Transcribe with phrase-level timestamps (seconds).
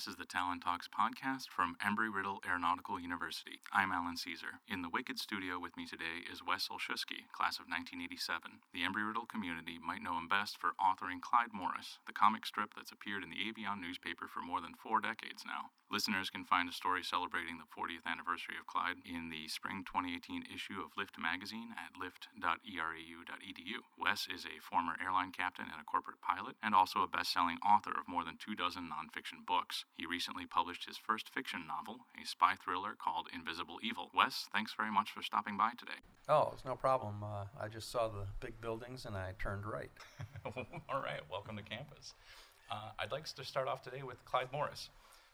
[0.00, 3.60] This is the Talent Talks podcast from Embry Riddle Aeronautical University.
[3.70, 4.64] I'm Alan Caesar.
[4.66, 8.64] In the Wicked studio with me today is Wes Oleszewski, class of 1987.
[8.72, 12.72] The Embry Riddle community might know him best for authoring Klyde Morris, the comic strip
[12.72, 15.68] that's appeared in the Avion newspaper for more than four decades now.
[15.90, 20.46] Listeners can find a story celebrating the 40th anniversary of Klyde in the spring 2018
[20.46, 23.78] issue of Lift magazine at lift.erau.edu.
[23.98, 27.58] Wes is a former airline captain and a corporate pilot, and also a best selling
[27.66, 29.84] author of more than two dozen nonfiction books.
[29.98, 34.14] He recently published his first fiction novel, a spy thriller called Invisible Evil.
[34.14, 36.06] Wes, thanks very much for stopping by today.
[36.28, 37.24] Oh, it's no problem.
[37.24, 39.90] Uh, I just saw the big buildings and I turned right.
[40.88, 42.14] All right, welcome to campus.
[42.70, 44.90] Uh, I'd like to start off today with Klyde Morris.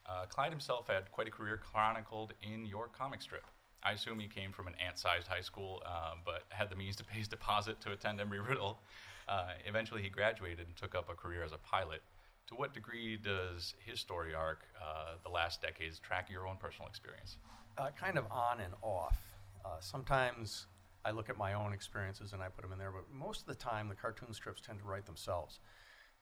[0.09, 3.45] Uh, Klyde himself had quite a career chronicled in your comic strip.
[3.83, 7.05] I assume he came from an ant-sized high school, uh, but had the means to
[7.05, 8.81] pay his deposit to attend Embry Riddle.
[9.29, 12.03] Uh, eventually, he graduated and took up a career as a pilot.
[12.49, 16.89] To what degree does his story arc, uh, the last decades, track your own personal
[16.89, 17.39] experience?
[17.77, 19.19] Uh, kind of on and off.
[19.65, 20.67] Uh, sometimes
[21.05, 23.47] I look at my own experiences and I put them in there, but most of
[23.47, 25.59] the time, the cartoon strips tend to write themselves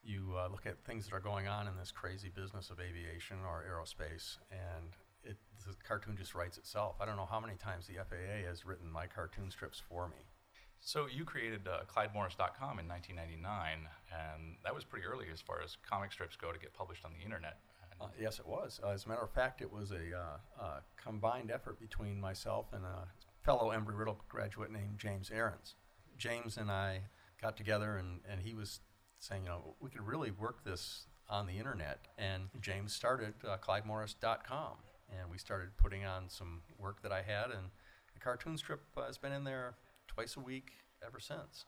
[0.05, 3.37] you uh, look at things that are going on in this crazy business of aviation
[3.45, 6.95] or aerospace, and it, the cartoon just writes itself.
[7.01, 10.25] I don't know how many times the FAA has written my cartoon strips for me.
[10.79, 15.77] So you created uh, KlydeMorris.com in 1999, and that was pretty early as far as
[15.89, 17.57] comic strips go to get published on the internet.
[17.99, 18.79] Uh, yes, it was.
[18.83, 20.15] Uh, as a matter of fact, it was a
[20.61, 23.07] uh, combined effort between myself and a
[23.43, 25.75] fellow Embry Riddle graduate named James Ahrens.
[26.17, 27.01] James and I
[27.41, 28.81] got together, and, and he was
[29.25, 31.99] saying, you know, we could really work this on the internet.
[32.17, 34.73] And James started uh, KlydeMorris.com,
[35.09, 37.69] and we started putting on some work that I had, and
[38.13, 39.75] the cartoon strip uh, has been in there
[40.07, 40.71] twice a week
[41.05, 41.65] ever since.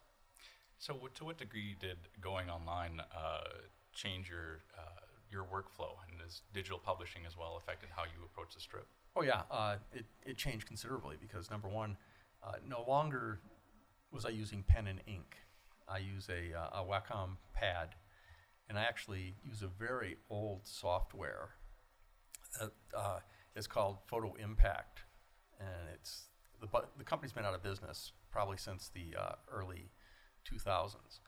[0.78, 3.40] So, w- to what degree did going online uh,
[3.94, 8.54] change your uh, your workflow, and is digital publishing as well affected how you approach
[8.54, 8.86] the strip?
[9.16, 11.98] Oh yeah, uh, it it changed considerably because number one,
[12.44, 13.40] uh, no longer
[14.12, 15.38] was I using pen and ink.
[15.88, 17.96] I use a, uh, a Wacom pad,
[18.70, 21.50] and I actually use a very old software
[22.60, 23.20] that uh,
[23.56, 25.02] is called Photo Impact,
[25.60, 26.26] and it's
[26.60, 26.68] the
[26.98, 29.90] the company's been out of business probably since the uh, early
[30.52, 31.20] 2000s.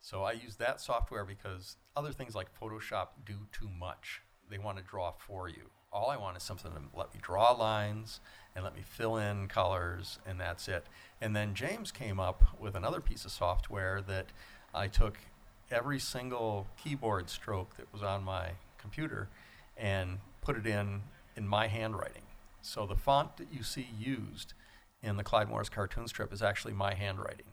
[0.00, 4.20] So I use that software because other things like Photoshop do too much.
[4.50, 5.70] They want to draw for you.
[5.94, 8.20] All I want is something to let me draw lines
[8.54, 10.84] and let me fill in colors, and that's it.
[11.20, 14.26] And then James came up with another piece of software that
[14.74, 15.18] I took
[15.70, 19.28] every single keyboard stroke that was on my computer
[19.76, 21.02] and put it in
[21.36, 22.22] in my handwriting.
[22.60, 24.54] So the font that you see used
[25.02, 27.46] in the Klyde Morris cartoon strip is actually my handwriting.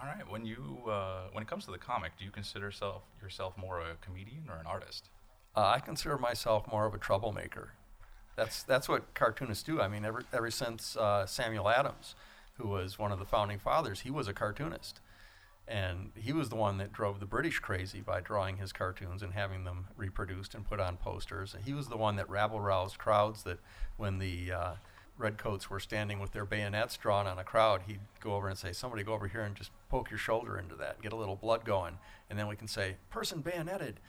[0.00, 0.28] All right.
[0.30, 3.80] When you uh, when it comes to the comic, do you consider self, yourself more
[3.80, 5.08] a comedian or an artist?
[5.56, 7.70] Uh, I consider myself more of a troublemaker.
[8.36, 9.80] That's that's what cartoonists do.
[9.80, 12.14] I mean, ever ever since uh, Samuel Adams,
[12.58, 15.00] who was one of the founding fathers, he was a cartoonist,
[15.66, 19.32] and he was the one that drove the British crazy by drawing his cartoons and
[19.32, 21.56] having them reproduced and put on posters.
[21.64, 23.42] He was the one that rabble roused crowds.
[23.44, 23.58] That
[23.96, 24.72] when the uh,
[25.16, 28.74] redcoats were standing with their bayonets drawn on a crowd, he'd go over and say,
[28.74, 31.64] "Somebody go over here and just poke your shoulder into that, get a little blood
[31.64, 31.96] going,
[32.28, 34.00] and then we can say, person bayoneted."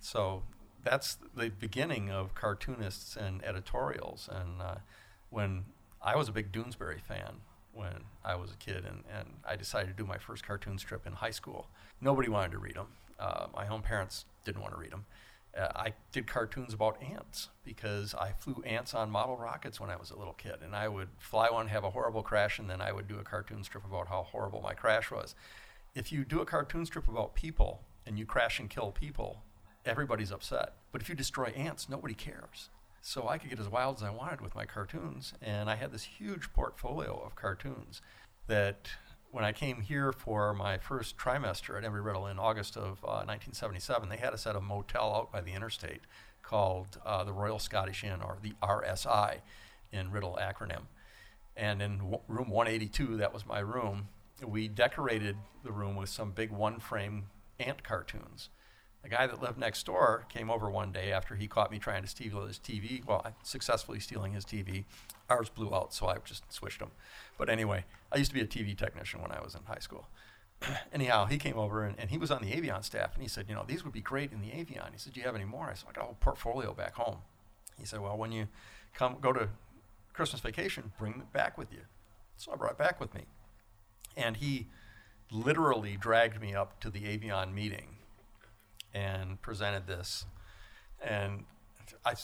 [0.00, 0.42] So
[0.82, 4.28] that's the beginning of cartoonists and editorials.
[4.30, 4.74] And uh,
[5.30, 5.64] when
[6.02, 7.40] I was a big Doonesbury fan
[7.72, 11.06] when I was a kid, and, and I decided to do my first cartoon strip
[11.06, 11.68] in high school.
[12.00, 12.88] Nobody wanted to read them.
[13.18, 15.06] Uh, my own parents didn't want to read them.
[15.56, 19.96] Uh, I did cartoons about ants because I flew ants on model rockets when I
[19.96, 22.80] was a little kid, and I would fly one, have a horrible crash, and then
[22.80, 25.34] I would do a cartoon strip about how horrible my crash was.
[25.94, 29.42] If you do a cartoon strip about people and you crash and kill people,
[29.84, 30.74] everybody's upset.
[30.90, 32.68] But if you destroy ants, nobody cares.
[33.00, 35.92] So I could get as wild as I wanted with my cartoons, and I had
[35.92, 38.00] this huge portfolio of cartoons
[38.46, 38.88] that
[39.32, 43.24] when I came here for my first trimester at Embry Riddle in August of uh,
[43.26, 46.02] 1977, they had us at a motel out by the interstate
[46.42, 49.38] called uh, the Royal Scottish Inn, or the RSI
[49.90, 50.82] in Riddle acronym.
[51.56, 54.08] And in w- room 182, that was my room,
[54.46, 57.26] we decorated the room with some big one frame
[57.58, 58.48] ant cartoons.
[59.02, 62.02] The guy that lived next door came over one day after he caught me trying
[62.02, 63.04] to steal his TV.
[63.04, 64.84] Well, successfully stealing his TV.
[65.28, 66.92] Ours blew out, so I just switched them.
[67.36, 70.06] But anyway, I used to be a TV technician when I was in high school.
[70.92, 73.46] Anyhow, he came over and, and, he was on the Avion staff, and he said,
[73.48, 74.92] you know, these would be great in the Avion.
[74.92, 75.68] He said, do you have any more?
[75.68, 77.18] I said, I got a whole portfolio back home.
[77.76, 78.46] He said, well, when you
[78.94, 79.48] come go to
[80.12, 81.80] Christmas vacation, bring it back with you.
[82.36, 83.22] So I brought it back with me,
[84.16, 84.68] and he
[85.32, 87.96] literally dragged me up to the Avion meeting
[88.94, 90.26] and presented this.
[91.02, 91.44] And
[92.04, 92.14] I,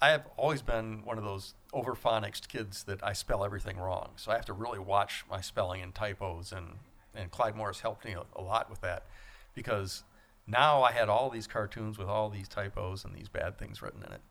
[0.00, 4.10] I have always been one of those overphonics kids that I spell everything wrong.
[4.16, 6.78] So I have to really watch my spelling and typos, and,
[7.14, 9.06] and Klyde Morris helped me a, a lot with that
[9.54, 10.04] because
[10.46, 14.02] now I had all these cartoons with all these typos and these bad things written
[14.06, 14.22] in it.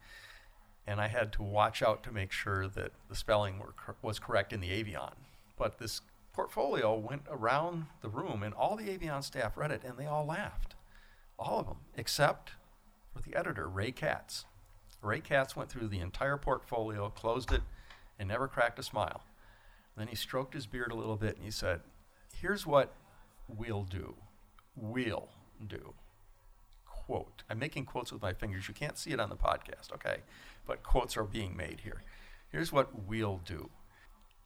[0.87, 4.53] And I had to watch out to make sure that the spelling cor- was correct
[4.53, 5.13] in the Avion.
[5.57, 9.97] But this portfolio went around the room, and all the Avion staff read it, and
[9.97, 10.75] they all laughed.
[11.39, 12.51] All of them, except
[13.13, 14.45] for the editor, Ray Katz.
[15.01, 17.61] Ray Katz went through the entire portfolio, closed it,
[18.17, 19.23] and never cracked a smile.
[19.95, 21.81] Then he stroked his beard a little bit and he said,
[22.39, 22.93] Here's what
[23.47, 24.15] we'll do.
[24.75, 25.29] We'll
[25.65, 25.93] do.
[26.85, 27.43] Quote.
[27.49, 28.67] I'm making quotes with my fingers.
[28.67, 30.17] You can't see it on the podcast, okay?
[30.67, 32.03] But quotes are being made here.
[32.49, 33.69] Here's what we'll do.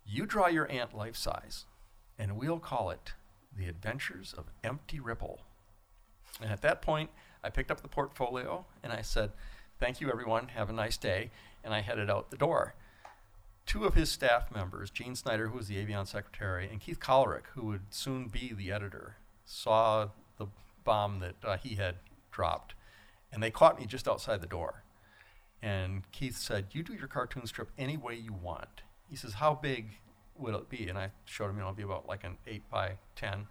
[0.05, 1.65] You draw your ant life size,
[2.17, 3.13] and we'll call it
[3.55, 5.41] The Adventures of Empty Ripple.
[6.39, 7.09] And at that point,
[7.43, 9.31] I picked up the portfolio and I said,
[9.79, 10.49] Thank you, everyone.
[10.49, 11.31] Have a nice day.
[11.63, 12.75] And I headed out the door.
[13.65, 17.47] Two of his staff members, Gene Snyder, who was the Avion secretary, and Keith Kollerick,
[17.53, 20.47] who would soon be the editor, saw the
[20.83, 21.95] bomb that uh, he had
[22.31, 22.73] dropped.
[23.31, 24.83] And they caught me just outside the door.
[25.61, 28.81] And Keith said, You do your cartoon strip any way you want.
[29.09, 29.99] He says, How big
[30.35, 30.87] will it be?
[30.87, 33.47] And I showed him, you know, it'll be about like an 8 by 10.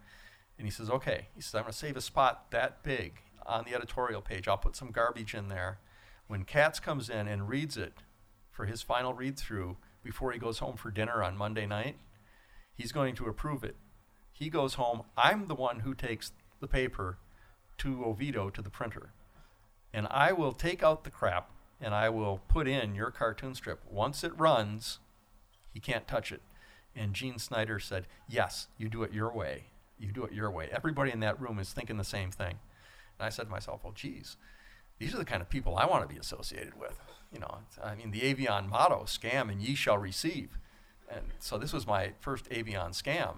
[0.61, 1.29] And he says, Okay.
[1.33, 3.13] He says, I'm going to save a spot that big
[3.47, 4.47] on the editorial page.
[4.47, 5.79] I'll put some garbage in there.
[6.27, 8.03] When Katz comes in and reads it
[8.51, 11.95] for his final read through before he goes home for dinner on Monday night,
[12.75, 13.75] he's going to approve it.
[14.31, 15.01] He goes home.
[15.17, 17.17] I'm the one who takes the paper
[17.79, 19.13] to Oviedo to the printer.
[19.91, 21.49] And I will take out the crap
[21.79, 23.81] and I will put in your cartoon strip.
[23.89, 24.99] Once it runs,
[25.73, 26.43] he can't touch it.
[26.95, 29.70] And Gene Snyder said, Yes, you do it your way.
[30.01, 30.69] You do it your way.
[30.71, 32.59] Everybody in that room is thinking the same thing.
[33.19, 34.37] And I said to myself, Well, geez,
[34.97, 36.99] these are the kind of people I want to be associated with.
[37.31, 40.57] You know, I mean, the Avion motto, scam and ye shall receive.
[41.09, 43.37] And so this was my first Avion scam.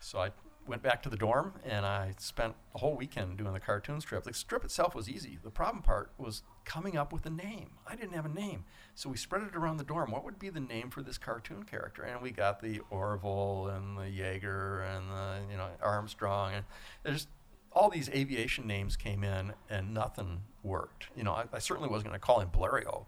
[0.00, 0.30] So I
[0.66, 4.24] went back to the dorm and I spent the whole weekend doing the cartoon strip.
[4.24, 5.38] The strip itself was easy.
[5.42, 7.70] The problem part was coming up with a name.
[7.86, 8.64] I didn't have a name.
[8.94, 10.10] So we spread it around the dorm.
[10.10, 12.02] What would be the name for this cartoon character?
[12.02, 16.54] And we got the Orville and the Yeager and the, you know, Armstrong.
[16.54, 16.64] And
[17.02, 17.26] there's
[17.72, 21.08] all these aviation names came in and nothing worked.
[21.16, 23.06] You know, I, I certainly wasn't going to call him Blériot.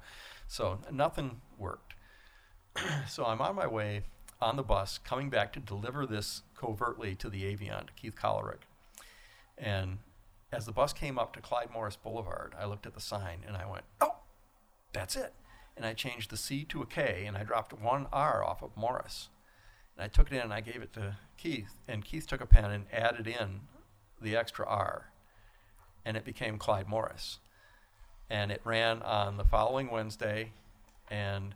[0.48, 1.94] So nothing worked.
[3.08, 4.02] so I'm on my way
[4.40, 8.66] on the bus coming back to deliver this covertly to the Avion, to Keith Kollerick.
[9.58, 9.98] And
[10.52, 13.56] as the bus came up to Clyde Morris Boulevard, I looked at the sign and
[13.56, 14.16] I went, oh,
[14.92, 15.32] that's it.
[15.76, 18.76] And I changed the C to a K and I dropped one R off of
[18.76, 19.28] Morris.
[19.96, 21.78] And I took it in and I gave it to Keith.
[21.88, 23.62] And Keith took a pen and added in
[24.20, 25.10] the extra R.
[26.04, 27.38] And it became Klyde Morris.
[28.30, 30.52] And it ran on the following Wednesday.
[31.10, 31.54] And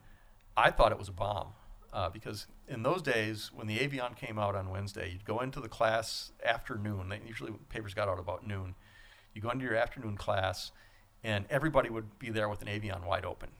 [0.57, 1.53] I thought it was a bomb
[1.93, 5.61] uh, because in those days, when the Avion came out on Wednesday, you'd go into
[5.61, 7.09] the class afternoon.
[7.09, 8.75] They, usually papers got out about noon.
[9.35, 10.73] You go into your afternoon class,
[11.23, 13.51] and everybody would be there with an Avion wide open.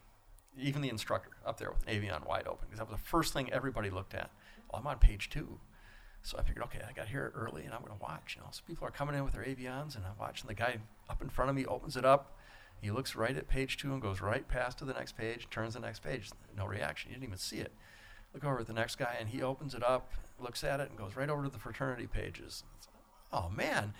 [0.59, 3.33] Even the instructor up there with an Avion wide open, because that was the first
[3.33, 4.31] thing everybody looked at.
[4.71, 5.61] Well, I'm on page two.
[6.23, 8.35] So I figured, okay, I got here early and I'm going to watch.
[8.37, 10.79] You know, so people are coming in with their Avions, and I'm watching the guy
[11.09, 12.37] up in front of me opens it up.
[12.81, 15.75] He looks right at page two and goes right past to the next page, turns
[15.75, 16.31] the next page.
[16.57, 17.11] No reaction.
[17.11, 17.73] You didn't even see it.
[18.35, 20.99] Look over at the next guy, and he opens it up, looks at it, and
[20.99, 22.65] goes right over to the fraternity pages.
[23.33, 23.95] Oh man,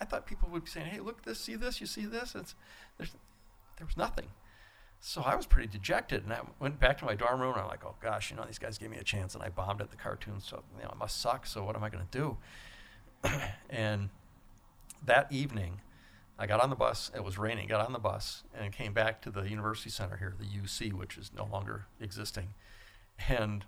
[0.00, 2.54] I thought people would be saying, "Hey, look this, see this, you see this." It's
[2.98, 3.12] there's
[3.76, 4.28] there was nothing.
[5.00, 7.52] So I was pretty dejected, and I went back to my dorm room.
[7.52, 9.48] and I'm like, "Oh gosh, you know, these guys gave me a chance, and I
[9.48, 11.46] bombed at the cartoon, so you know, it must suck.
[11.46, 12.36] So what am I going to do?"
[13.70, 14.10] and
[15.04, 15.80] that evening,
[16.38, 17.10] I got on the bus.
[17.14, 17.68] It was raining.
[17.68, 21.16] Got on the bus and came back to the university center here, the UC, which
[21.16, 22.48] is no longer existing.
[23.28, 23.64] And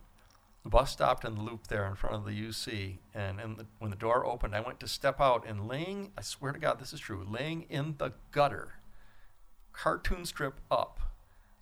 [0.62, 2.98] the bus stopped in the loop there in front of the UC.
[3.14, 6.22] And, and the, when the door opened, I went to step out and laying, I
[6.22, 8.74] swear to God, this is true, laying in the gutter,
[9.72, 11.00] cartoon strip up,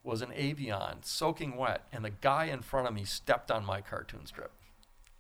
[0.03, 1.87] was an avion soaking wet.
[1.93, 4.53] And the guy in front of me stepped on my cartoon strip.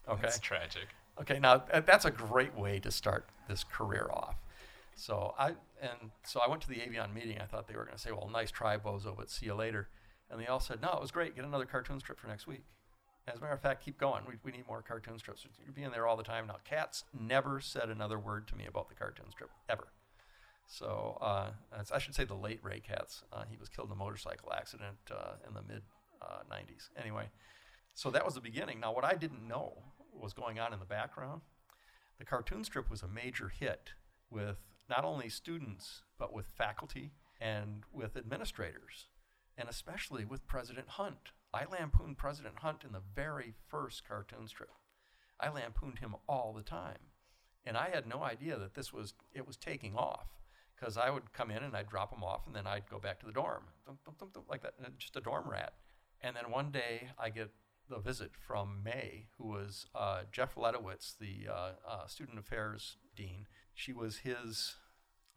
[0.08, 0.22] Okay.
[0.22, 0.88] That's tragic.
[1.20, 4.36] Okay, now that's a great way to start this career off.
[4.94, 5.48] So I
[5.80, 7.38] and so I went to the Avion meeting.
[7.40, 9.88] I thought they were going to say, "Well, nice try, Bozo, but see you later."
[10.30, 11.36] And they all said, no, it was great.
[11.36, 12.64] Get another cartoon strip for next week.
[13.28, 14.22] As a matter of fact, keep going.
[14.26, 15.44] We, we need more cartoon strips.
[15.64, 16.56] You're being there all the time now.
[16.64, 19.88] Katz never said another word to me about the cartoon strip, ever.
[20.68, 21.50] So uh,
[21.92, 23.24] I should say the late Ray Katz.
[23.32, 25.82] Uh, he was killed in a motorcycle accident uh, in the mid
[26.50, 26.90] 90s.
[26.96, 27.28] Uh, anyway,
[27.94, 28.80] so that was the beginning.
[28.80, 29.72] Now, what I didn't know
[30.12, 31.42] was going on in the background.
[32.18, 33.90] The cartoon strip was a major hit
[34.30, 39.08] with not only students, but with faculty and with administrators,
[39.56, 41.30] and especially with President Hunt.
[41.52, 44.70] I lampooned President Hunt in the very first cartoon strip.
[45.40, 46.98] I lampooned him all the time.
[47.64, 50.28] And I had no idea that this was it was taking off
[50.76, 53.18] because I would come in and I'd drop him off and then I'd go back
[53.20, 53.64] to the dorm
[54.18, 55.72] thump, like that, just a dorm rat.
[56.20, 57.50] And then one day I get
[57.88, 63.46] the visit from May, who was uh, Jeff Ledowitz, the uh, uh, student affairs dean.
[63.74, 64.76] She was his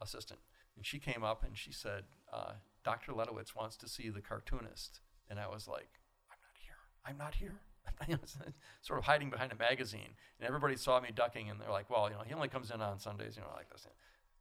[0.00, 0.40] assistant.
[0.76, 2.52] And she came up and she said, uh,
[2.84, 3.12] Dr.
[3.12, 5.00] Ledowitz wants to see the cartoonist.
[5.28, 6.78] And I was like, I'm not here.
[7.06, 7.60] I'm not here.
[8.82, 10.14] sort of hiding behind a magazine.
[10.38, 12.80] And everybody saw me ducking and they're like, well, you know, he only comes in
[12.80, 13.86] on Sundays, you know, like this.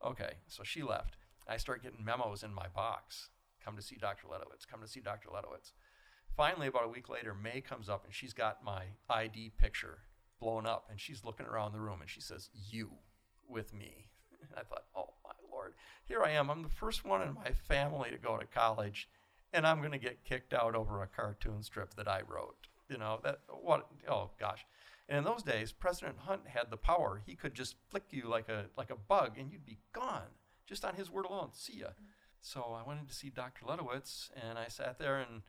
[0.06, 1.18] Okay, so she left.
[1.48, 3.30] I start getting memos in my box.
[3.64, 4.28] Come to see Dr.
[4.28, 4.68] Ledowitz.
[4.70, 5.30] Come to see Dr.
[5.30, 5.74] Ledowitz.
[6.36, 10.00] Finally, about a week later, May comes up and she's got my ID picture
[10.40, 12.92] blown up and she's looking around the room and she says, You
[13.48, 14.08] with me.
[14.42, 15.14] And I thought, Oh
[15.60, 15.74] Lord,
[16.06, 16.50] here I am.
[16.50, 19.10] I'm the first one in my family to go to college
[19.52, 22.68] and I'm going to get kicked out over a cartoon strip that I wrote.
[22.88, 24.66] You know, that, what, oh gosh.
[25.10, 27.22] And in those days, President Hunt had the power.
[27.26, 30.32] He could just flick you like a, like a bug and you'd be gone
[30.66, 31.50] just on his word alone.
[31.52, 31.88] See ya.
[32.42, 33.66] So I went in to see Dr.
[33.66, 35.42] Ledowitz and I sat there and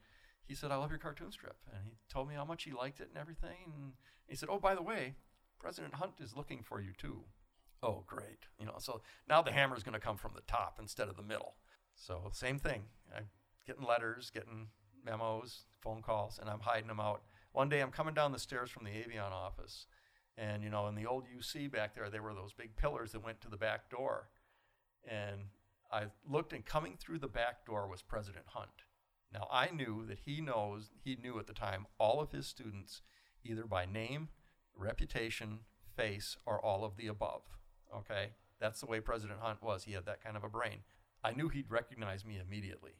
[0.44, 1.58] he said, I love your cartoon strip.
[1.72, 3.72] And he told me how much he liked it and everything.
[3.76, 3.92] And
[4.26, 5.14] he said, Oh, by the way,
[5.60, 7.20] President Hunt is looking for you too.
[7.82, 8.46] Oh, great.
[8.58, 11.16] You know, so now the hammer is going to come from the top instead of
[11.16, 11.54] the middle.
[11.94, 12.82] So same thing.
[13.14, 13.24] I'm
[13.66, 14.68] getting letters, getting
[15.04, 17.22] memos, phone calls, and I'm hiding them out.
[17.52, 19.86] One day I'm coming down the stairs from the Avion office,
[20.36, 23.24] and you know, in the old UC back there, there were those big pillars that
[23.24, 24.28] went to the back door.
[25.08, 25.40] And
[25.90, 28.84] I looked, and coming through the back door was President Hunt.
[29.32, 33.02] Now, I knew that he knows, he knew at the time all of his students,
[33.44, 34.28] either by name,
[34.76, 35.60] reputation,
[35.96, 37.42] face, or all of the above.
[37.96, 38.30] Okay?
[38.60, 39.84] That's the way President Hunt was.
[39.84, 40.78] He had that kind of a brain.
[41.24, 42.92] I knew he'd recognize me immediately.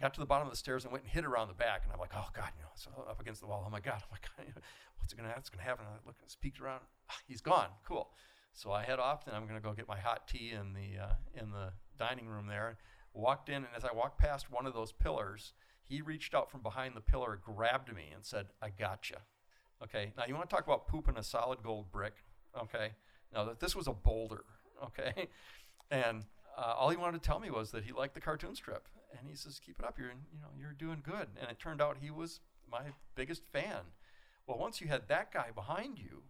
[0.00, 1.92] Got to the bottom of the stairs and went and hid around the back, and
[1.92, 3.64] I'm like, oh God, you know, so up against the wall.
[3.66, 4.54] Oh my God, oh my God,
[4.98, 5.84] what's going to what's to happen?
[5.86, 6.80] I look, I peeked around.
[7.28, 7.68] He's gone.
[7.86, 8.08] Cool.
[8.54, 11.02] So I head off, and I'm going to go get my hot tea in the
[11.02, 12.78] uh, in the dining room there.
[13.12, 15.52] Walked in, and as I walked past one of those pillars,
[15.84, 19.16] he reached out from behind the pillar, grabbed me, and said, I got you.
[19.82, 22.14] Okay, now you want to talk about pooping a solid gold brick?
[22.56, 22.92] Okay,
[23.32, 24.44] now that this was a boulder,
[24.84, 25.28] okay,
[25.90, 26.24] and
[26.56, 29.28] uh, all he wanted to tell me was that he liked the cartoon strip, and
[29.28, 31.98] he says, "Keep it up, you're you know you're doing good." And it turned out
[32.00, 32.82] he was my
[33.14, 33.92] biggest fan.
[34.46, 36.22] Well, once you had that guy behind you,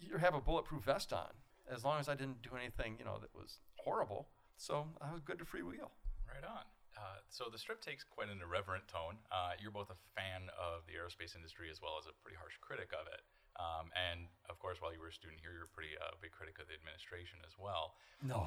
[0.00, 1.30] you have a bulletproof vest on,
[1.70, 4.28] as long as I didn't do anything you know that was horrible.
[4.56, 5.92] So I was good to freewheel.
[6.26, 6.64] Right on.
[6.96, 9.20] Uh, so the strip takes quite an irreverent tone.
[9.30, 12.56] Uh, you're both a fan of the aerospace industry as well as a pretty harsh
[12.60, 13.20] critic of it.
[13.56, 16.30] Um, and of course, while you were a student here, you're a pretty uh, big
[16.30, 17.96] critic of the administration as well.
[18.20, 18.40] No.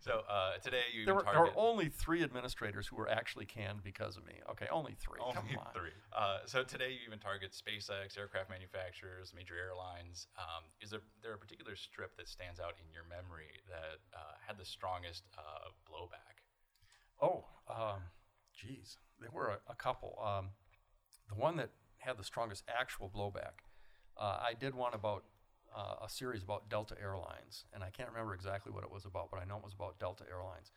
[0.00, 3.46] so uh, today you there were, target, there were only three administrators who were actually
[3.46, 4.42] canned because of me.
[4.50, 5.22] Okay, only three.
[5.22, 5.72] Only Come on.
[5.74, 5.94] three.
[6.10, 10.26] Uh, so today you even target SpaceX, aircraft manufacturers, major airlines.
[10.38, 14.34] Um, is there, there a particular strip that stands out in your memory that uh,
[14.46, 16.42] had the strongest uh, blowback?
[17.22, 18.02] Oh, um,
[18.54, 20.18] geez, there were a, a couple.
[20.18, 20.50] Um,
[21.28, 21.70] the one that
[22.04, 23.64] had the strongest actual blowback,
[24.16, 25.24] uh, I did one about
[25.74, 29.30] uh, a series about Delta Airlines, and I can't remember exactly what it was about,
[29.30, 30.70] but I know it was about Delta Airlines.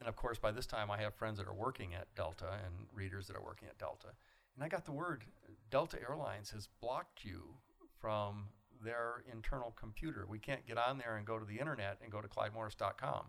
[0.00, 2.86] And of course, by this time, I have friends that are working at Delta and
[2.94, 4.08] readers that are working at Delta.
[4.54, 5.24] And I got the word
[5.70, 7.56] Delta Airlines has blocked you
[8.00, 8.46] from
[8.82, 10.24] their internal computer.
[10.28, 13.26] We can't get on there and go to the internet and go to KlydeMorris.com.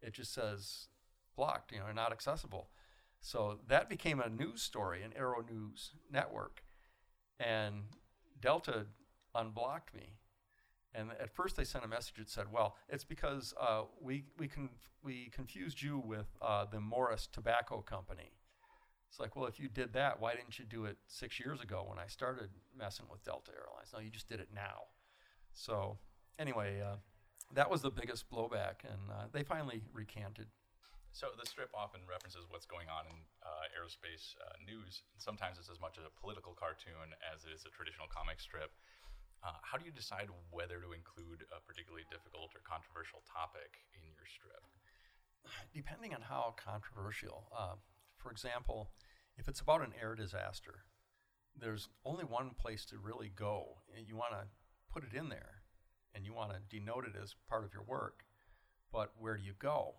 [0.00, 0.88] It just says
[1.36, 2.70] blocked, you know, not accessible.
[3.20, 6.62] So that became a news story, an Aero News network.
[7.38, 7.84] And
[8.40, 8.86] Delta
[9.34, 10.14] unblocked me.
[10.94, 14.48] And at first they sent a message that said, well, it's because uh, we, we,
[14.48, 14.70] con-
[15.02, 18.32] we confused you with uh, the Morris Tobacco Company.
[19.08, 21.84] It's like, well, if you did that, why didn't you do it six years ago
[21.88, 23.90] when I started messing with Delta Airlines?
[23.92, 24.88] No, you just did it now.
[25.52, 25.98] So,
[26.38, 26.96] anyway, uh,
[27.54, 30.46] that was the biggest blowback, and uh, they finally recanted.
[31.12, 35.02] So the strip often references what's going on in uh, aerospace uh, news.
[35.18, 38.70] Sometimes it's as much a political cartoon as it is a traditional comic strip.
[39.42, 44.02] Uh, how do you decide whether to include a particularly difficult or controversial topic in
[44.14, 44.62] your strip?
[45.74, 47.50] Depending on how controversial.
[47.54, 47.78] Uh,
[48.16, 48.90] for example,
[49.38, 50.84] if it's about an air disaster,
[51.54, 53.82] there's only one place to really go.
[53.94, 54.46] You want to
[54.92, 55.62] put it in there
[56.14, 58.24] and you want to denote it as part of your work.
[58.92, 59.94] But where do you go?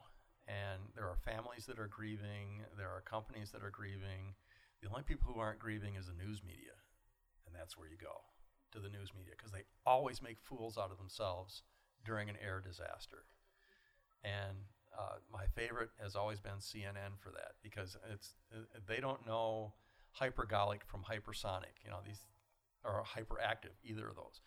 [0.50, 4.34] And there are families that are grieving, there are companies that are grieving.
[4.82, 6.74] The only people who aren't grieving is the news media.
[7.46, 8.26] And that's where you go
[8.74, 11.62] to the news media because they always make fools out of themselves
[12.06, 13.30] during an air disaster.
[14.24, 14.58] And
[14.98, 19.74] uh, my favorite has always been CNN for that because it's uh, they don't know
[20.20, 21.78] hypergolic from hypersonic.
[21.84, 22.22] You know these
[22.84, 24.42] are hyperactive, either of those.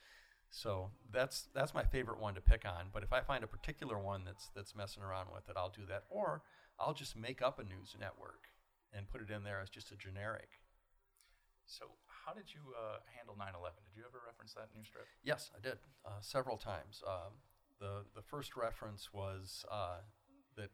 [0.53, 2.93] So that's that's my favorite one to pick on.
[2.93, 5.87] But if I find a particular one that's that's messing around with it, I'll do
[5.89, 6.05] that.
[6.11, 6.43] Or
[6.79, 8.53] I'll just make up a news network
[8.93, 10.61] and put it in there as just a generic.
[11.65, 13.81] So how did you uh, handle 9/11?
[13.89, 15.07] Did you ever reference that in your strip?
[15.25, 17.03] Yes, I did uh, several times.
[17.09, 17.33] Um,
[17.81, 20.05] the the first reference was uh,
[20.57, 20.69] that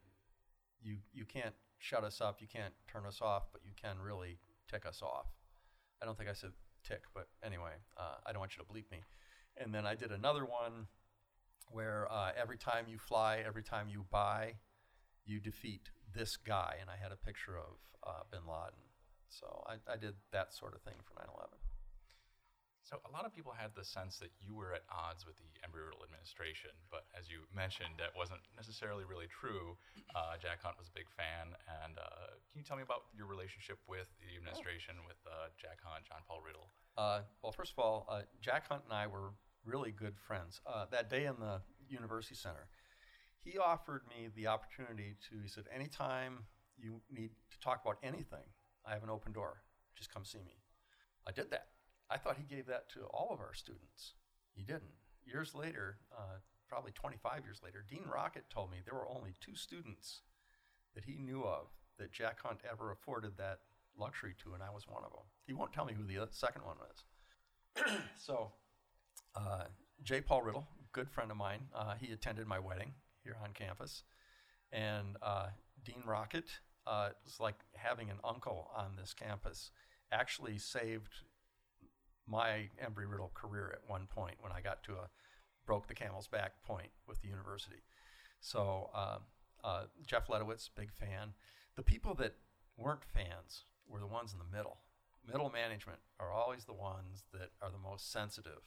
[0.81, 4.39] you you can't shut us up, you can't turn us off, but you can really
[4.69, 5.27] tick us off.
[6.01, 6.51] I don't think I said
[6.83, 9.03] tick, but anyway, uh, I don't want you to bleep me.
[9.59, 10.87] And then I did another one
[11.71, 14.55] where uh, every time you fly, every time you buy,
[15.25, 18.81] you defeat this guy, and I had a picture of uh, Bin Laden.
[19.29, 21.53] So I, I did that sort of thing for 9/11.
[22.89, 25.45] So a lot of people had the sense that you were at odds with the
[25.61, 29.77] Embry-Riddle administration, but as you mentioned, that wasn't necessarily really true.
[30.17, 31.53] Uh, Jack Hunt was a big fan,
[31.85, 35.85] and uh, can you tell me about your relationship with the administration, with uh, Jack
[35.85, 36.73] Hunt, John Paul Riddle?
[36.97, 40.61] Uh, well, first of all, uh, Jack Hunt and I were really good friends.
[40.65, 42.67] Uh, that day in the University Center,
[43.43, 45.39] he offered me the opportunity to.
[45.41, 46.45] He said, "Anytime
[46.77, 48.53] you need to talk about anything,
[48.85, 49.63] I have an open door.
[49.95, 50.61] Just come see me."
[51.27, 51.67] I did that.
[52.09, 54.13] I thought he gave that to all of our students.
[54.53, 54.95] He didn't.
[55.25, 59.55] Years later, uh, probably 25 years later, Dean Rocket told me there were only two
[59.55, 60.21] students
[60.95, 63.59] that he knew of that Jack Hunt ever afforded that
[63.97, 65.25] luxury to, and I was one of them.
[65.45, 67.93] He won't tell me who the second one was.
[68.17, 68.51] so,
[69.35, 69.63] uh,
[70.03, 70.21] J.
[70.21, 72.93] Paul Riddle, good friend of mine, uh, he attended my wedding
[73.23, 74.03] here on campus.
[74.71, 75.47] And uh,
[75.83, 76.45] Dean Rocket
[76.87, 79.71] uh, was like having an uncle on this campus,
[80.11, 81.13] actually saved
[82.27, 85.09] my Embry Riddle career at one point when I got to a
[85.65, 87.83] broke the camel's back point with the university.
[88.41, 89.19] So uh,
[89.63, 91.33] uh, Jeff Ledowitz, big fan.
[91.75, 92.35] The people that
[92.75, 94.77] weren't fans were the ones in the middle.
[95.27, 98.63] Middle management are always the ones that are the most sensitive,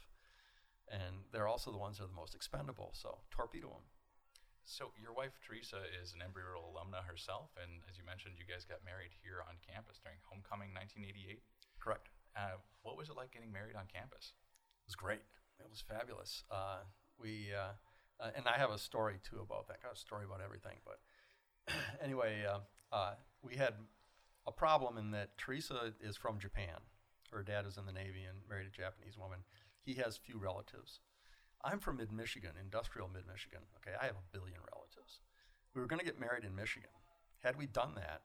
[0.90, 2.90] and they're also the ones that are the most expendable.
[2.94, 3.86] So torpedo them.
[4.64, 8.46] So your wife Teresa is an Embry Riddle alumna herself, and as you mentioned, you
[8.46, 11.42] guys got married here on campus during homecoming 1988.
[11.82, 12.14] Correct.
[12.38, 14.38] Uh, what was it like getting married on campus?
[14.86, 15.26] It was great.
[15.58, 16.44] It was fabulous.
[16.50, 16.86] Uh,
[17.18, 17.74] we uh,
[18.22, 19.82] uh and I have a story too about that.
[19.82, 21.02] I got a story about everything, but
[22.02, 22.62] anyway, uh,
[22.94, 23.74] uh, we had
[24.46, 26.78] a problem in that Teresa is from Japan.
[27.32, 29.40] Her dad is in the Navy and married a Japanese woman.
[29.80, 31.00] He has few relatives.
[31.64, 33.62] I'm from mid Michigan, industrial mid Michigan.
[33.80, 35.20] Okay, I have a billion relatives.
[35.74, 36.90] We were going to get married in Michigan.
[37.42, 38.22] Had we done that,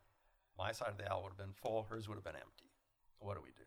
[0.57, 2.71] my side of the aisle would have been full, hers would have been empty.
[3.19, 3.63] What do we do?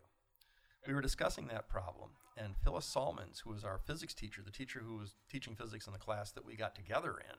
[0.87, 4.81] We were discussing that problem, and Phyllis Salmons, who was our physics teacher, the teacher
[4.85, 7.35] who was teaching physics in the class that we got together in,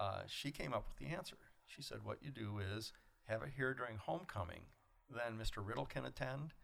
[0.00, 1.36] uh, she came up with the answer.
[1.66, 2.92] She said, What you do is
[3.28, 4.62] have it here during homecoming,
[5.10, 5.64] then Mr.
[5.64, 6.54] Riddle can attend,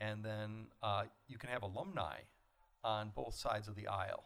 [0.00, 2.18] and then uh, you can have alumni
[2.84, 4.24] on both sides of the aisle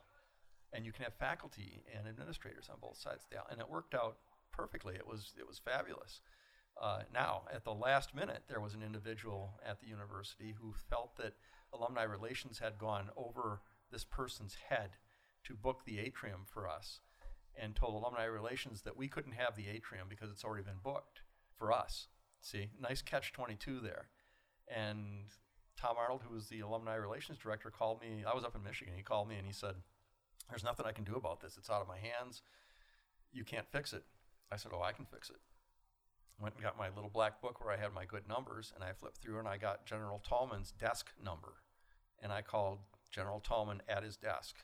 [0.73, 3.47] and you can have faculty and administrators on both sides of the aisle.
[3.51, 4.17] And it worked out
[4.53, 4.95] perfectly.
[4.95, 6.21] It was it was fabulous.
[6.81, 11.17] Uh, now, at the last minute, there was an individual at the university who felt
[11.17, 11.35] that
[11.73, 14.91] alumni relations had gone over this person's head
[15.45, 17.01] to book the atrium for us
[17.61, 21.21] and told alumni relations that we couldn't have the atrium because it's already been booked
[21.59, 22.09] for us.
[22.41, 24.09] See, nice catch 22 there.
[24.75, 25.27] And
[25.83, 28.23] Tom Arnold, who was the alumni relations director, called me.
[28.25, 28.95] I was up in Michigan.
[28.97, 29.75] He called me and he said,
[30.49, 31.57] there's nothing I can do about this.
[31.57, 32.43] It's out of my hands.
[33.33, 34.05] You can't fix it.
[34.53, 35.37] I said, Oh, I can fix it.
[36.39, 38.93] Went and got my little black book where I had my good numbers, and I
[38.93, 41.55] flipped through and I got General Tallman's desk number.
[42.23, 44.57] And I called General Tallman at his desk.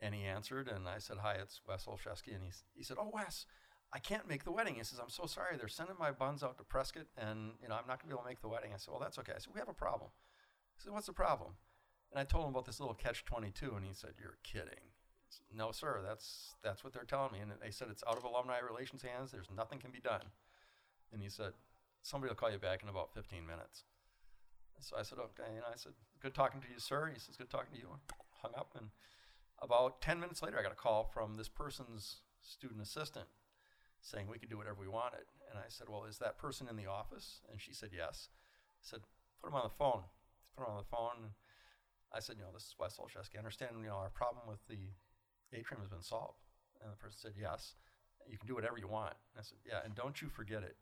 [0.00, 2.34] And he answered, and I said, Hi, it's Wes Oleszewski.
[2.34, 3.46] And he, he said, Oh, Wes,
[3.92, 4.74] I can't make the wedding.
[4.74, 5.56] He says, I'm so sorry.
[5.56, 8.12] They're sending my buns out to Prescott, and you know I'm not going to be
[8.14, 8.72] able to make the wedding.
[8.74, 9.32] I said, Well, that's okay.
[9.36, 10.10] I said, We have a problem.
[10.84, 11.52] Said, What's the problem?
[12.12, 14.92] And I told him about this little catch 22, and he said, You're kidding.
[15.30, 17.40] Said, no, sir, that's, that's what they're telling me.
[17.40, 19.32] And they said, It's out of alumni relations hands.
[19.32, 20.28] There's nothing can be done.
[21.10, 21.52] And he said,
[22.02, 23.84] Somebody will call you back in about 15 minutes.
[24.80, 25.56] So I said, Okay.
[25.56, 27.10] And I said, Good talking to you, sir.
[27.12, 27.88] He says, Good talking to you.
[28.42, 28.76] Hung up.
[28.78, 28.90] And
[29.62, 33.26] about 10 minutes later, I got a call from this person's student assistant
[34.02, 35.24] saying we could do whatever we wanted.
[35.48, 37.40] And I said, Well, is that person in the office?
[37.50, 38.28] And she said, Yes.
[38.76, 39.00] I said,
[39.40, 40.02] Put him on the phone.
[40.56, 41.34] Put on the phone.
[42.12, 43.36] I said, you know, this is Wes Oleszewski.
[43.36, 44.94] I understand, you know, our problem with the
[45.52, 46.38] atrium has been solved.
[46.82, 47.74] And the person said, yes.
[48.30, 49.18] You can do whatever you want.
[49.34, 50.76] And I said, yeah, and don't you forget it.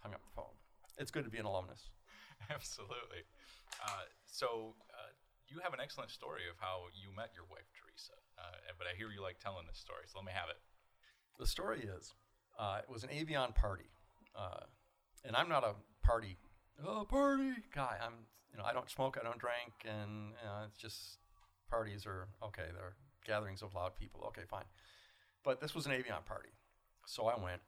[0.00, 0.54] Hung up the phone.
[0.96, 1.90] It's good to be an alumnus.
[2.50, 3.26] Absolutely.
[3.82, 5.10] Uh, so uh,
[5.48, 8.14] you have an excellent story of how you met your wife, Teresa.
[8.38, 10.60] Uh, but I hear you like telling this story, so let me have it.
[11.38, 12.14] The story is,
[12.58, 13.90] uh, it was an Avion party,
[14.34, 14.66] uh,
[15.24, 15.74] and I'm not a
[16.04, 16.36] party,
[16.86, 17.96] oh party guy.
[18.04, 18.14] I'm,
[18.52, 21.18] you know, I don't smoke, I don't drink, and uh, it's just
[21.70, 22.66] parties are okay.
[22.72, 24.24] They're gatherings of loud people.
[24.28, 24.64] Okay, fine.
[25.44, 26.50] But this was an Avion party,
[27.06, 27.60] so I went,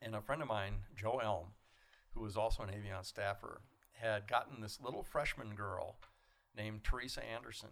[0.00, 1.48] and a friend of mine, Joe Elm,
[2.14, 3.60] who was also an Avion staffer,
[3.92, 5.96] had gotten this little freshman girl
[6.56, 7.70] named Teresa Anderson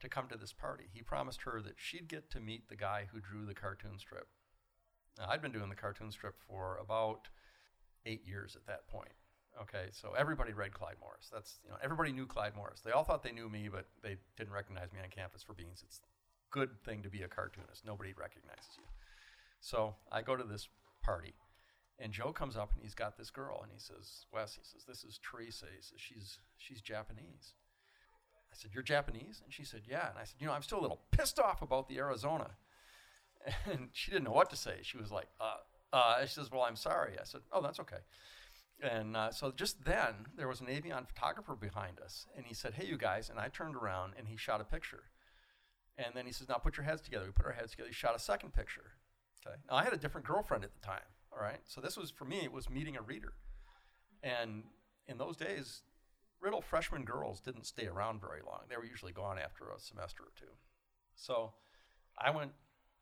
[0.00, 0.84] to come to this party.
[0.92, 4.28] He promised her that she'd get to meet the guy who drew the cartoon strip.
[5.18, 7.28] Now, I'd been doing the cartoon strip for about
[8.04, 9.12] eight years at that point.
[9.62, 11.30] Okay, so everybody read Klyde Morris.
[11.32, 12.80] That's you know everybody knew Klyde Morris.
[12.80, 15.82] They all thought they knew me, but they didn't recognize me on campus for beans.
[15.86, 16.02] It's a
[16.50, 17.84] good thing to be a cartoonist.
[17.84, 18.84] Nobody recognizes you.
[19.60, 20.68] So I go to this
[21.02, 21.34] party,
[21.98, 24.84] and Joe comes up and he's got this girl, and he says, "Wes," he says,
[24.84, 27.54] "This is Teresa." He says, "She's she's Japanese."
[28.52, 30.80] I said, "You're Japanese?" And she said, "Yeah." And I said, "You know, I'm still
[30.80, 32.50] a little pissed off about the Arizona."
[33.70, 34.78] And she didn't know what to say.
[34.82, 35.58] She was like, "Uh."
[35.92, 38.02] Uh, she says, "Well, I'm sorry." I said, "Oh, that's okay."
[38.82, 42.74] And uh, so just then, there was an Avion photographer behind us, and he said,
[42.74, 45.04] "Hey, you guys!" And I turned around, and he shot a picture.
[45.96, 47.88] And then he says, "Now put your heads together." We put our heads together.
[47.88, 48.92] He shot a second picture.
[49.46, 49.56] Okay.
[49.70, 51.08] Now I had a different girlfriend at the time.
[51.32, 51.60] All right.
[51.64, 52.40] So this was for me.
[52.40, 53.32] It was meeting a reader,
[54.22, 54.64] and
[55.08, 55.82] in those days,
[56.40, 58.60] Riddle freshman girls didn't stay around very long.
[58.68, 60.52] They were usually gone after a semester or two.
[61.14, 61.54] So
[62.18, 62.52] I went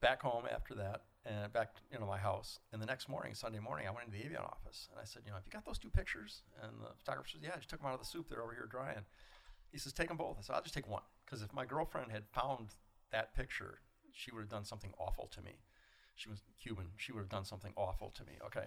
[0.00, 2.58] back home after that and back you know my house.
[2.72, 5.22] And the next morning, Sunday morning, I went into the Avion office and I said,
[5.24, 6.42] you know, have you got those two pictures?
[6.62, 8.28] And the photographer says, yeah, I just took them out of the soup.
[8.28, 9.04] They're over here drying.
[9.72, 10.36] He says, take them both.
[10.38, 12.74] I said, I'll just take one because if my girlfriend had found
[13.12, 13.78] that picture,
[14.12, 15.58] she would have done something awful to me.
[16.14, 16.86] She was Cuban.
[16.96, 18.32] She would have done something awful to me.
[18.46, 18.66] Okay.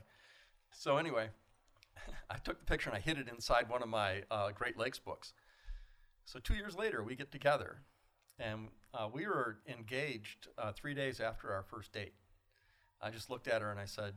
[0.71, 1.29] So anyway,
[2.29, 4.99] I took the picture and I hid it inside one of my uh, Great Lakes
[4.99, 5.33] books.
[6.25, 7.77] So two years later, we get together,
[8.37, 12.13] and uh, we were engaged uh, three days after our first date.
[13.01, 14.13] I just looked at her and I said,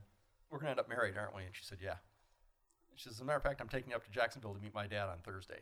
[0.51, 1.97] "We're going to end up married, aren't we?" And she said, "Yeah."
[2.95, 4.75] She says, "As a matter of fact, I'm taking you up to Jacksonville to meet
[4.75, 5.61] my dad on Thursday."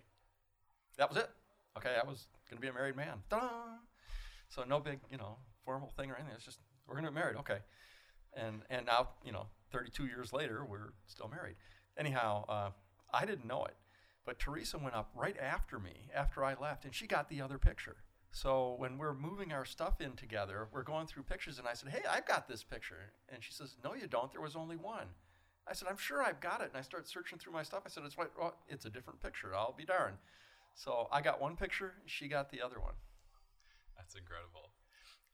[0.97, 1.31] That was it.
[1.77, 3.23] Okay, I was going to be a married man.
[3.31, 3.49] Ta-da!
[4.49, 6.35] So no big, you know, formal thing or anything.
[6.35, 7.37] It's just we're going to get married.
[7.39, 7.59] Okay,
[8.35, 11.57] and and now you know, 32 years later, we're still married.
[11.97, 12.71] Anyhow, uh,
[13.13, 13.77] I didn't know it,
[14.25, 17.59] but Teresa went up right after me after I left, and she got the other
[17.59, 17.97] picture.
[18.31, 21.91] So when we're moving our stuff in together, we're going through pictures, and I said,
[21.91, 24.31] "Hey, I've got this picture," and she says, "No, you don't.
[24.31, 25.09] There was only one."
[25.67, 27.83] I said, "I'm sure I've got it," and I start searching through my stuff.
[27.85, 28.17] I said, "It's.
[28.17, 29.55] Well, it's a different picture.
[29.55, 30.19] I'll be darned."
[30.75, 31.95] So I got one picture.
[32.07, 32.95] She got the other one.
[33.97, 34.71] That's incredible.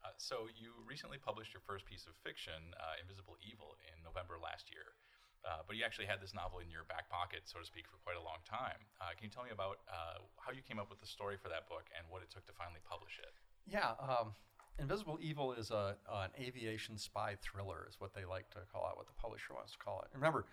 [0.04, 4.38] Uh, so you recently published your first piece of fiction, uh, Invisible Evil, in November
[4.42, 4.96] last year.
[5.44, 8.00] Uh, but you actually had this novel in your back pocket, so to speak, for
[8.00, 8.80] quite a long time.
[8.96, 11.52] Uh, can you tell me about uh, how you came up with the story for
[11.52, 13.37] that book and what it took to finally publish it?
[13.68, 14.33] Yeah, um,
[14.78, 18.96] Invisible Evil is a, an aviation spy thriller, is what they like to call it,
[18.96, 20.09] what the publisher wants to call it.
[20.14, 20.46] Remember,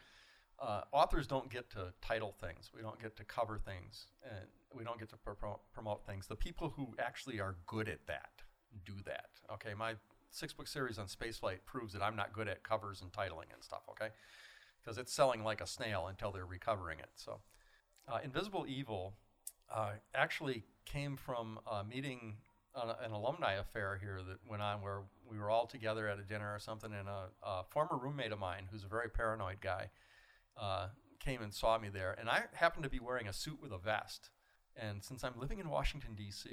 [0.59, 2.69] uh, authors don't get to title things.
[2.75, 6.27] We don't get to cover things, and we don't get to pro- promote things.
[6.27, 8.43] The people who actually are good at that
[8.85, 9.29] do that.
[9.53, 9.95] Okay, my
[10.29, 13.63] six book series on spaceflight proves that I'm not good at covers and titling and
[13.63, 13.81] stuff.
[13.89, 14.09] Okay
[14.83, 17.09] because it's selling like a snail until they're recovering it.
[17.15, 17.41] So,
[18.07, 19.13] uh, Invisible Evil
[19.73, 22.35] uh, actually came from a meeting,
[22.75, 26.23] uh, an alumni affair here that went on where we were all together at a
[26.23, 29.89] dinner or something, and a, a former roommate of mine, who's a very paranoid guy,
[30.59, 30.87] uh,
[31.19, 32.15] came and saw me there.
[32.19, 34.29] And I happened to be wearing a suit with a vest.
[34.75, 36.49] And since I'm living in Washington, D.C.,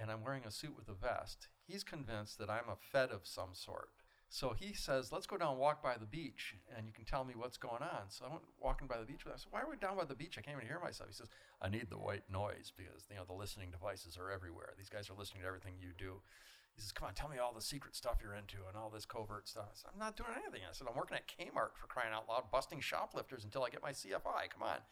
[0.00, 3.26] and I'm wearing a suit with a vest, he's convinced that I'm a Fed of
[3.26, 3.90] some sort.
[4.28, 7.24] So he says, let's go down and walk by the beach and you can tell
[7.24, 8.10] me what's going on.
[8.10, 9.38] So I went walking by the beach with him.
[9.38, 10.36] I said, why are we down by the beach?
[10.36, 11.08] I can't even hear myself.
[11.08, 11.28] He says,
[11.62, 14.74] I need the white noise because, you know, the listening devices are everywhere.
[14.76, 16.20] These guys are listening to everything you do.
[16.74, 19.06] He says, come on, tell me all the secret stuff you're into and all this
[19.06, 19.70] covert stuff.
[19.72, 20.60] I said, I'm not doing anything.
[20.68, 23.80] I said, I'm working at Kmart for crying out loud, busting shoplifters until I get
[23.80, 24.50] my CFI.
[24.52, 24.82] Come on.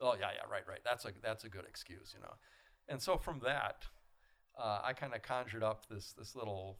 [0.00, 0.84] Oh, yeah, yeah, right, right.
[0.84, 2.34] That's a, that's a good excuse, you know.
[2.88, 3.86] And so from that,
[4.56, 6.78] uh, I kind of conjured up this, this little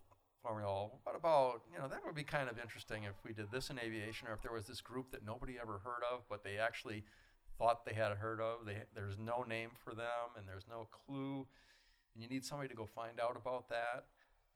[1.04, 3.78] What about, you know, that would be kind of interesting if we did this in
[3.78, 7.04] aviation or if there was this group that nobody ever heard of, but they actually
[7.58, 8.66] thought they had heard of.
[8.66, 11.46] They, there's no name for them and there's no clue.
[12.14, 14.06] And you need somebody to go find out about that.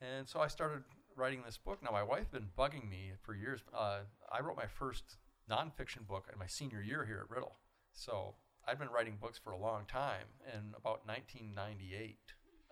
[0.00, 0.82] And so I started
[1.16, 1.82] writing this book.
[1.82, 3.60] Now, my wife had been bugging me for years.
[3.74, 5.16] Uh, I wrote my first
[5.50, 7.56] nonfiction book in my senior year here at Riddle.
[7.92, 8.34] So
[8.68, 10.26] I'd been writing books for a long time.
[10.52, 12.18] And about 1998,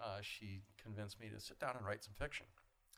[0.03, 2.47] uh, she convinced me to sit down and write some fiction.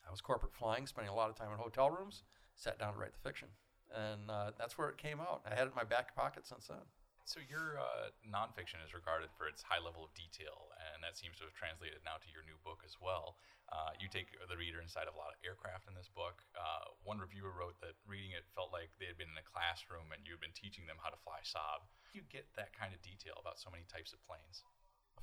[0.06, 2.22] I was corporate flying, spending a lot of time in hotel rooms,
[2.54, 3.48] sat down to write the fiction.
[3.90, 5.42] And uh, that's where it came out.
[5.46, 6.84] I had it in my back pocket since then.
[7.26, 11.42] So your uh, nonfiction is regarded for its high level of detail, and that seems
[11.42, 13.34] to have translated now to your new book as well.
[13.66, 16.46] Uh, you take the reader inside of a lot of aircraft in this book.
[16.54, 20.14] Uh, one reviewer wrote that reading it felt like they had been in a classroom
[20.14, 21.82] and you had been teaching them how to fly Saab.
[22.14, 24.62] You get that kind of detail about so many types of planes.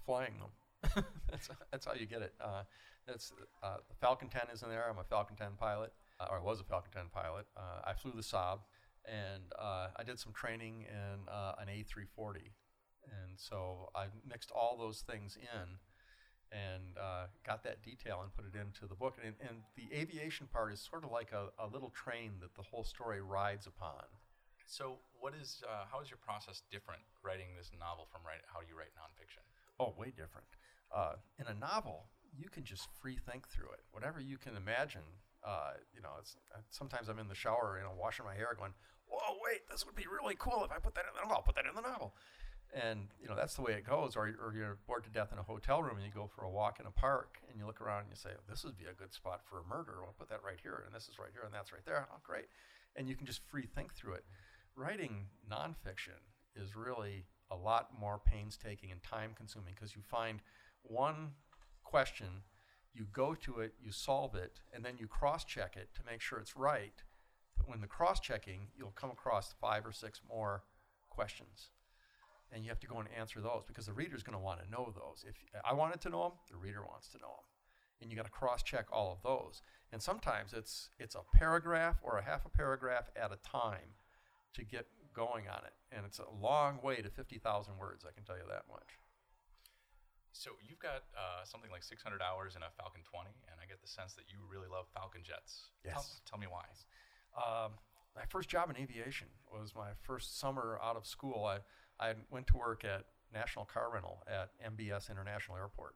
[0.03, 0.51] Flying them.
[1.29, 2.33] that's, that's how you get it.
[2.41, 2.63] Uh,
[3.07, 4.85] that's uh, the Falcon 10 is in there.
[4.89, 7.45] I'm a Falcon 10 pilot, uh, or I was a Falcon 10 pilot.
[7.57, 8.59] Uh, I flew the Saab
[9.05, 12.37] and uh, I did some training in uh, an A340,
[13.03, 15.67] and so I mixed all those things in
[16.53, 19.17] and uh, got that detail and put it into the book.
[19.23, 22.61] And, and the aviation part is sort of like a, a, little train that the
[22.61, 24.05] whole story rides upon.
[24.67, 28.61] So, what is uh, how is your process different writing this novel from write, how
[28.61, 29.41] you write nonfiction?
[29.79, 30.45] Oh, way different.
[30.93, 32.05] Uh, in a novel,
[32.37, 33.81] you can just free think through it.
[33.91, 35.01] Whatever you can imagine,
[35.43, 36.09] uh, you know,
[36.53, 38.73] uh, sometimes I'm in the shower, you know, washing my hair, going,
[39.07, 41.37] "Whoa, wait, this would be really cool if I put that in the novel.
[41.37, 42.15] I'll put that in the novel."
[42.73, 44.15] And you know, that's the way it goes.
[44.15, 46.49] Or, or you're bored to death in a hotel room, and you go for a
[46.49, 48.93] walk in a park, and you look around and you say, "This would be a
[48.93, 50.03] good spot for a murder.
[50.05, 52.07] I'll put that right here, and this is right here, and that's right there.
[52.11, 52.45] Oh, great!"
[52.95, 54.25] And you can just free think through it.
[54.75, 56.21] Writing nonfiction
[56.55, 60.41] is really a lot more painstaking and time consuming because you find
[60.83, 61.31] one
[61.83, 62.43] question
[62.93, 66.21] you go to it, you solve it, and then you cross check it to make
[66.21, 67.03] sure it's right.
[67.57, 70.63] But when the cross checking, you'll come across five or six more
[71.09, 71.69] questions.
[72.51, 74.69] And you have to go and answer those because the reader's going to want to
[74.69, 75.25] know those.
[75.27, 77.45] If I wanted to know them, the reader wants to know them.
[77.99, 79.63] And you got to cross check all of those.
[79.91, 83.95] And sometimes it's it's a paragraph or a half a paragraph at a time
[84.53, 85.73] to get going on it.
[85.91, 88.99] And it's a long way to 50,000 words, I can tell you that much.
[90.33, 93.81] So you've got uh, something like 600 hours in a Falcon 20, and I get
[93.81, 95.69] the sense that you really love Falcon jets.
[95.85, 95.93] Yes.
[95.93, 96.65] Tell, tell me why.
[97.37, 97.77] Um,
[98.15, 101.45] my first job in aviation was my first summer out of school.
[101.45, 101.59] I,
[102.03, 105.95] I went to work at National Car Rental at MBS International Airport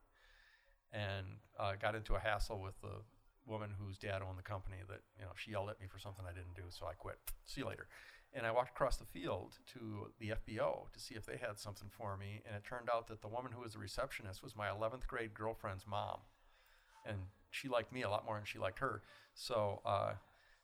[0.94, 1.26] and
[1.60, 3.02] uh, got into a hassle with the
[3.46, 6.26] woman whose dad owned the company that, you know, she yelled at me for something
[6.28, 7.18] I didn't do, so I quit.
[7.46, 7.88] See you later.
[8.34, 11.90] And I walked across the field to the FBO to see if they had something
[11.90, 12.42] for me.
[12.46, 15.34] And it turned out that the woman who was the receptionist was my 11th grade
[15.34, 16.20] girlfriend's mom.
[17.06, 17.18] And
[17.50, 19.02] she liked me a lot more than she liked her.
[19.34, 20.14] So uh,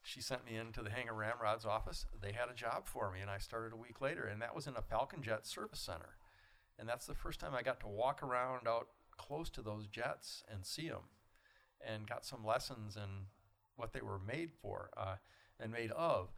[0.01, 2.05] she sent me into the hangar Ramrod's office.
[2.21, 4.25] They had a job for me, and I started a week later.
[4.25, 6.17] And that was in a Falcon Jet service center.
[6.77, 10.43] And that's the first time I got to walk around out close to those jets
[10.51, 11.03] and see them
[11.85, 13.27] and got some lessons in
[13.75, 15.15] what they were made for uh,
[15.59, 16.31] and made of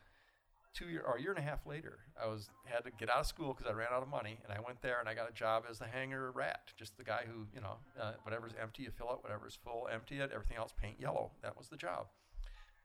[0.76, 3.22] two year or a year and a half later, I was had to get out
[3.22, 5.30] of school because I ran out of money, and I went there and I got
[5.30, 8.84] a job as the hanger rat, just the guy who you know uh, whatever's empty
[8.84, 11.32] you fill it, whatever's full empty it, everything else paint yellow.
[11.42, 12.08] That was the job.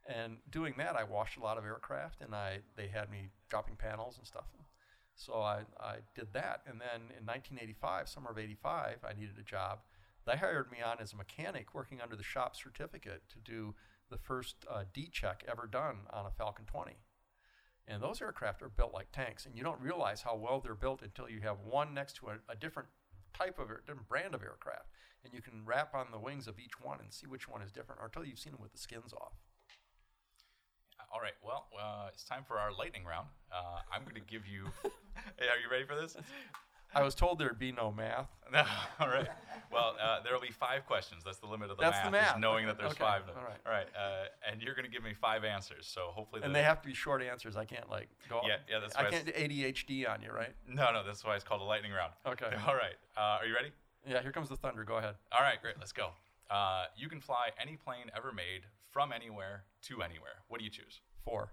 [0.08, 3.76] And doing that, I washed a lot of aircraft, and I they had me dropping
[3.76, 4.46] panels and stuff.
[5.16, 9.42] So I, I did that, and then in 1985, summer of '85, I needed a
[9.42, 9.80] job.
[10.26, 13.74] They hired me on as a mechanic, working under the shop certificate to do
[14.10, 16.96] the first uh, D check ever done on a Falcon 20
[17.90, 21.02] and those aircraft are built like tanks, and you don't realize how well they're built
[21.02, 22.88] until you have one next to a, a different
[23.34, 24.86] type of different brand of aircraft,
[25.24, 27.72] and you can wrap on the wings of each one and see which one is
[27.72, 29.32] different, or until you've seen them with the skins off.
[31.12, 31.34] All right.
[31.44, 33.26] Well, uh, it's time for our lightning round.
[33.50, 34.66] Uh, I'm going to give you.
[34.84, 36.16] hey, are you ready for this?
[36.94, 38.28] I was told there'd be no math.
[38.52, 38.64] No,
[38.98, 39.28] all right.
[39.72, 41.22] Well, uh, there will be five questions.
[41.24, 42.04] That's the limit of the That's math.
[42.04, 42.38] the math.
[42.38, 43.04] knowing that there's okay.
[43.04, 43.22] five.
[43.28, 43.60] All right.
[43.64, 43.86] All right.
[43.96, 45.86] Uh, and you're going to give me five answers.
[45.86, 46.42] So hopefully.
[46.44, 47.56] And they have to be short answers.
[47.56, 48.40] I can't like go.
[48.46, 48.80] Yeah, yeah.
[48.80, 50.50] That's why I can't do ADHD on you, right?
[50.68, 51.04] No, no.
[51.04, 52.12] That's why it's called a lightning round.
[52.26, 52.46] Okay.
[52.66, 52.96] All right.
[53.16, 53.70] Uh, are you ready?
[54.08, 54.22] Yeah.
[54.22, 54.84] Here comes the thunder.
[54.84, 55.14] Go ahead.
[55.32, 55.60] All right.
[55.62, 55.76] Great.
[55.78, 56.10] Let's go.
[56.50, 60.42] Uh, you can fly any plane ever made from anywhere to anywhere.
[60.48, 61.00] What do you choose?
[61.24, 61.52] Four.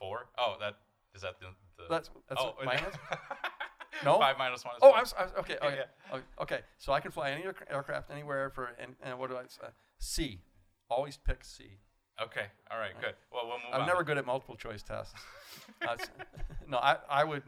[0.00, 0.28] Four.
[0.38, 0.74] Oh, that
[1.14, 1.46] is that the.
[1.76, 2.98] the That's that's oh, my answer.
[4.04, 4.18] No.
[4.18, 5.56] Five minus one is Oh, s- I was- okay.
[5.62, 5.78] Okay.
[6.12, 6.20] yeah.
[6.40, 6.60] okay.
[6.78, 10.40] So I can fly any aircraft anywhere for and, and what do I uh, C?
[10.90, 11.78] Always pick C.
[12.22, 12.46] Okay.
[12.70, 12.92] All right.
[13.00, 13.14] Good.
[13.32, 13.86] Well, we'll move I'm on.
[13.86, 15.14] never good at multiple choice tests.
[15.86, 15.96] Uh,
[16.68, 17.42] no, I, I would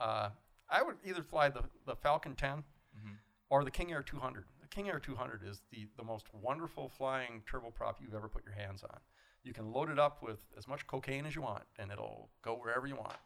[0.00, 0.28] uh,
[0.70, 2.50] I would either fly the, the Falcon 10
[2.96, 3.14] Mm-hmm.
[3.50, 4.44] or the King Air 200.
[4.60, 8.54] The King Air 200 is the, the most wonderful flying turboprop you've ever put your
[8.54, 8.98] hands on.
[9.44, 12.54] You can load it up with as much cocaine as you want, and it'll go
[12.54, 13.16] wherever you want.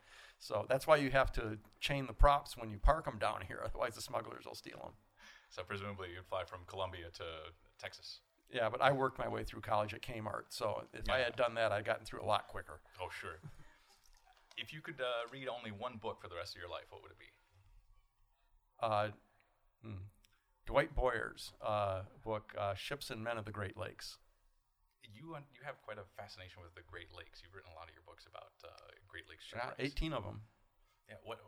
[0.40, 3.61] So that's why you have to chain the props when you park them down here.
[3.64, 4.92] Otherwise, the smugglers will steal them.
[5.50, 7.24] So presumably you'd fly from Colombia to
[7.81, 8.18] Texas.
[8.52, 11.54] Yeah, but I worked my way through college at Kmart, so if I had done
[11.54, 12.81] that, I'd gotten through a lot quicker.
[13.00, 13.38] Oh, sure.
[14.57, 17.02] if you could uh, read only one book for the rest of your life, what
[17.02, 17.26] would it be?
[18.81, 19.09] Uh,
[19.85, 20.02] hmm.
[20.66, 24.18] Dwight Boyer's uh, book, uh, Ships and Men of the Great Lakes.
[25.09, 27.40] You un- you have quite a fascination with the Great Lakes.
[27.42, 28.68] You've written a lot of your books about uh,
[29.09, 30.42] Great Lakes Yeah, 18 of them.
[31.09, 31.16] Yeah.
[31.25, 31.40] What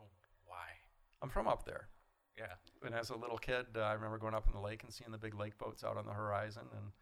[0.44, 0.80] Why?
[1.22, 1.88] I'm from up there.
[2.36, 2.54] Yeah.
[2.84, 5.10] And as a little kid, uh, I remember going up in the lake and seeing
[5.10, 6.62] the big lake boats out on the horizon.
[6.72, 6.92] And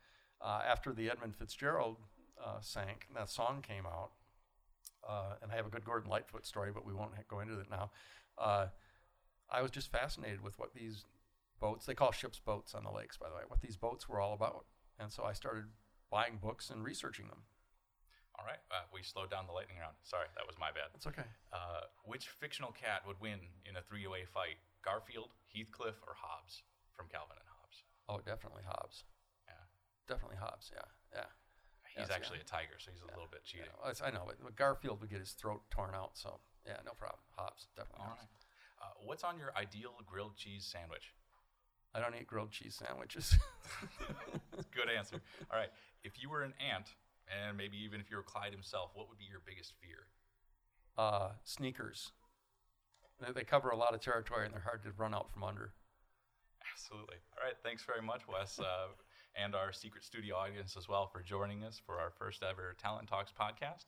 [0.40, 1.96] uh, after the Edmund Fitzgerald
[2.44, 4.10] uh, sank, and that song came out,
[5.08, 7.58] uh, and I have a good Gordon Lightfoot story, but we won't ha- go into
[7.60, 7.90] it now.
[8.36, 8.66] Uh,
[9.50, 11.04] I was just fascinated with what these
[11.60, 14.20] boats, they call ships boats on the lakes, by the way, what these boats were
[14.20, 14.66] all about.
[14.98, 15.64] And so I started
[16.10, 17.42] buying books and researching them.
[18.38, 18.62] All right.
[18.70, 19.96] Uh, we slowed down the lightning round.
[20.06, 20.94] Sorry, that was my bad.
[20.94, 21.26] It's okay.
[21.52, 24.62] Uh, which fictional cat would win in a three-way fight?
[24.84, 26.62] Garfield, Heathcliff, or Hobbes
[26.94, 27.82] from Calvin and Hobbes?
[28.08, 29.02] Oh, definitely Hobbes.
[29.50, 29.58] Yeah.
[30.06, 31.28] Definitely Hobbes, yeah, yeah.
[31.90, 32.46] He's Yes, actually yeah.
[32.46, 33.66] a tiger, so he's a little bit cheating.
[33.74, 37.18] Yeah, I know, but, Garfield would get his throat torn out, so yeah, no problem.
[37.36, 38.22] Hobbes, definitely All Hobbes.
[38.22, 38.86] right.
[38.86, 41.12] Uh, what's on your ideal grilled cheese sandwich?
[41.92, 43.34] I don't eat grilled cheese sandwiches.
[44.74, 45.20] Good answer.
[45.50, 45.70] All right.
[46.04, 46.94] If you were an ant,
[47.28, 50.08] and maybe even if you were Klyde himself, what would be your biggest fear?
[50.98, 52.10] uh, sneakers.
[53.20, 55.72] They, they cover a lot of territory and they're hard to run out from under.
[56.74, 57.16] Absolutely.
[57.38, 57.56] All right.
[57.62, 58.88] Thanks very much, Wes, uh,
[59.42, 63.08] and our secret studio audience as well for joining us for our first ever Talent
[63.08, 63.86] Talks podcast.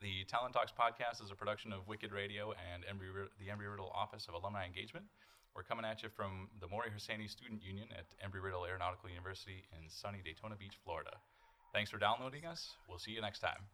[0.00, 3.92] The Talent Talks podcast is a production of Wicked Radio and Embry, the Embry Riddle
[3.94, 5.04] Office of Alumni Engagement.
[5.54, 9.64] We're coming at you from the Mori Hosseini Student Union at Embry Riddle Aeronautical University
[9.72, 11.10] in sunny Daytona Beach, Florida.
[11.72, 12.76] Thanks for downloading us.
[12.88, 13.66] We'll see you next time.